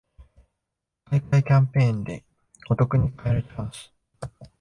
[1.05, 2.23] 買い換えキャンペーンで
[2.71, 3.93] お得に買えるチャンス